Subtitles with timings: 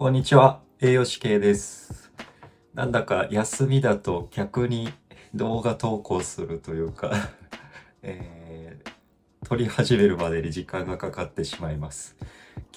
[0.00, 2.10] こんにちは、栄養士系です。
[2.72, 4.94] なんだか休みだと逆に
[5.34, 7.12] 動画投稿するというか、
[8.00, 8.90] えー
[9.46, 12.16] 撮り始めるまでに時間がかかってしまいます。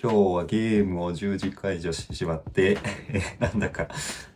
[0.02, 2.78] 今日はゲームを10時解除してしまって、
[3.40, 3.88] なんだか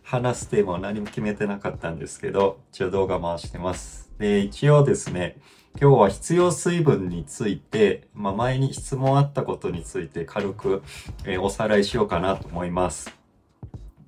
[0.02, 4.14] 話すテーマは何も決めてなかったんですけど、一応動画回してます。
[4.18, 5.36] で、一応ですね、
[5.80, 10.82] 今日は必要水分について、まあ、前に質問あったことについて軽く、
[11.24, 13.16] えーおさらいしようかなと思います。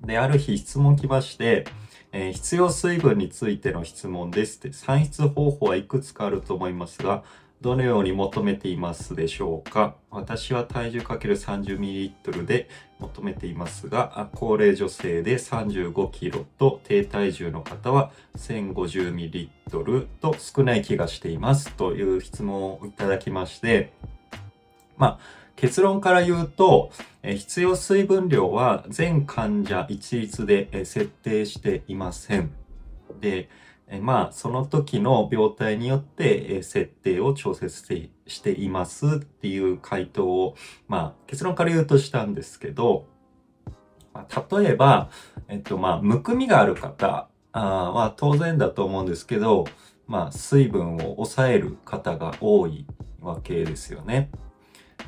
[0.04, 1.68] で、ある日質問来まして、
[2.10, 7.22] えー必要水分についての質問ですって、算出方法はいくつかあると思いますが、
[7.60, 9.94] どのように求めていますでしょうか？
[10.10, 23.92] 私は体重 ×30ml で求めていますが、高齢女性で 35kg と低体重の方は 1050ml と少ない気がしていますという質問をいただきまして、
[24.96, 25.18] まあ、
[25.56, 26.90] 結論から言うと、
[27.22, 32.52] 必要水分量は全患者一律で設定していません。
[33.20, 33.50] で、
[33.98, 40.54] まあ、その時の病態によって設定を調節していますっていう回答を、
[40.86, 43.06] まあ、結論から言うとしたんですけど、
[44.12, 45.10] ま、例えば、
[45.48, 49.64] えっと、まあ、むくみがある方は当然だと思うんですけど、
[50.06, 52.86] まあ、水分を抑える方が多い
[53.20, 54.30] わけですよね。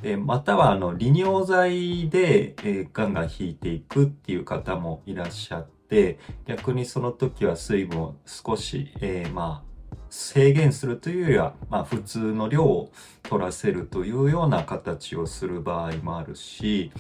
[0.03, 12.91] で、または、あの、利尿剤で、えガンガン引いていくっていう方もいらっしゃって、逆にその時は水分を少し、えまあ、制限するというよりは、まあ、普通の量を
[13.23, 16.91] 取らせるというような形をする場合もあるし、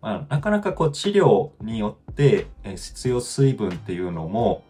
[0.00, 4.64] まあ、なかなかこう治療によって、え必要水分っていうのも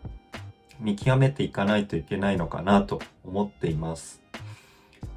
[0.80, 4.20] 見極めていかないといけないのかなと思っています。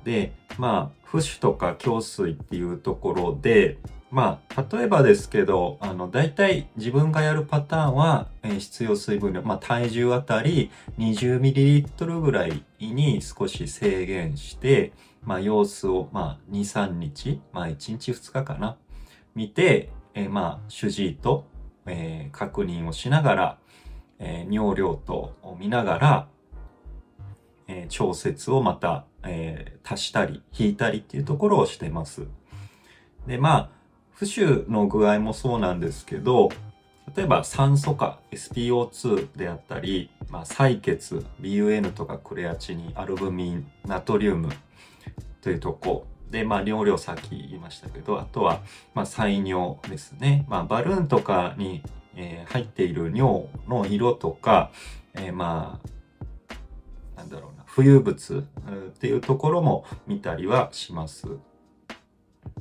[0.03, 3.77] で、まあ、浮腫とか胸水っていうところで、
[4.11, 10.69] まあ、例えばですけど、あの、大体自分がやるパターンは、えー必要水分量、まあ、体重あたり
[10.99, 14.91] 20ml ぐらいに少し制限して、
[15.23, 18.77] まあ、様子を、まあ、2、3日、まあ、1日2日かな、
[19.35, 21.45] 見て、えーまあ、主治医と、
[21.85, 23.57] えー確認をしながら、
[24.19, 26.27] えー尿量と見ながら、
[27.71, 32.27] えー調節をまた、えー足したり引いたりっていうところをしてます。
[33.27, 33.69] で、まあ、
[34.17, 36.49] 浮腫の具合もそうなんですけど、
[37.15, 44.49] 例えば酸素化 SPO2 であったり、まあ、採血 BUN とかクレアチニンアルブミンナトリウム
[45.41, 48.61] というとこで、まあ、尿量さっき言いましたけどあとは、
[48.93, 51.83] まあ、採尿ですね、まあ、バルーンとかに、
[52.15, 54.71] えー入っている尿の色とか、
[55.15, 56.01] えーまあ
[57.17, 58.45] なんだろうな浮遊物
[58.89, 61.27] っていうところも見たりはします。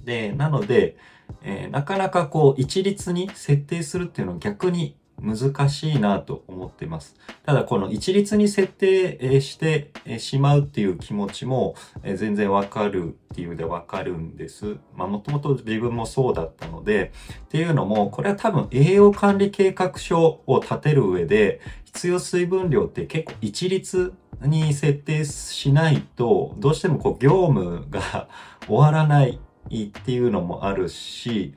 [0.04, 0.96] で、なので、
[1.42, 7.14] えーなかなかこう一律に設定するっていうのは逆に難しいなと思ってます。
[7.44, 14.78] ただこの一律に設定してしまうっていう気持ちも全然わかるっていうでわかるんです。
[14.96, 17.12] まあもともと自分もそうだったので、
[17.44, 28.28] っていうのもこれは多分栄養管理計画書を立てる上で必要水分量って結構一律に設定しないとどうしてもこう業務が
[28.66, 29.38] 終わらない
[29.74, 31.54] っていうのもあるし、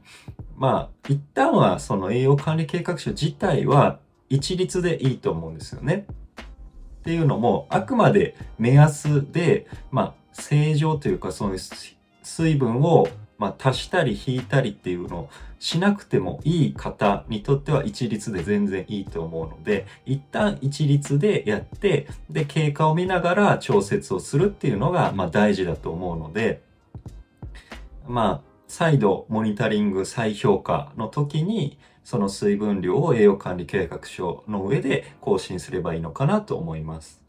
[0.56, 4.00] まあ、一旦はその栄養管理計画書自体は
[4.30, 6.06] 一律でいいと思うんですよね。
[7.04, 11.58] っていうのも、あくまで目安で、まあ、正常というか、その
[12.24, 13.08] 水分を、
[13.38, 15.30] まあ、足したり引いたりっていうのを
[15.60, 26.62] しなくてもいい方にとっては一律で全然いいと思うので、一旦一律でやって、で、経過を見ながら調節をするっていうのが、まあ、大事だと思うので、
[28.08, 37.22] まあ、再度モニタリング再評価の時に、その水分量を栄養管理計画書の上で更新すればいいのかなと思います。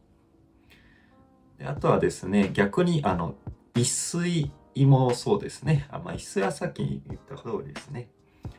[1.58, 3.34] であとはですね、逆に、あの、
[3.74, 5.86] 一水胃もそうですね。
[5.90, 8.08] あまあ、一水はさっき言った通りですね。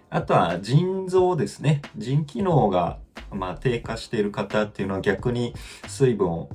[0.09, 1.81] あとは腎臓ですね。
[1.97, 2.99] 腎機能が、
[3.31, 5.53] まあ、低下している方っていうのは逆に
[5.87, 6.49] 水分を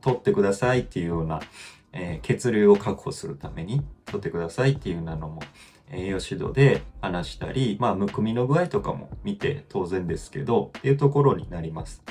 [0.00, 1.40] 取ってくださいっていうような、
[1.92, 5.40] えー血流を確保するために取ってくださいっていうようなのも
[5.90, 12.02] 栄養指導で話したり、まあ、むくみの具合とかも見て当然ですけど、っていうところになります。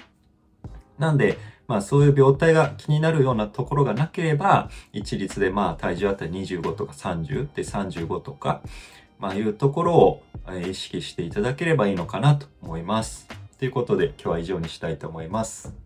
[0.97, 1.37] なんで、
[1.67, 8.61] まあそういう病態が気になるようなところがなければ、一律でまあ体重あたり25とか30で35とか、
[9.19, 10.23] まあいうところを
[10.67, 13.27] 意識していただければいいのかなと思います。
[13.57, 15.84] ということで今日は以上にしたいと思います。